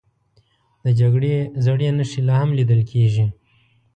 د 0.83 0.85
جګړې 0.99 1.35
زړې 1.65 1.89
نښې 1.97 2.21
لا 2.27 2.35
هم 2.41 2.49
لیدل 2.57 2.81
کېږي. 2.91 3.25